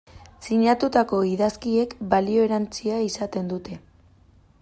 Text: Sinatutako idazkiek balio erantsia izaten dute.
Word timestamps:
Sinatutako 0.45 1.19
idazkiek 1.31 1.93
balio 2.15 2.47
erantsia 2.49 2.99
izaten 3.11 3.53
dute. 3.55 3.79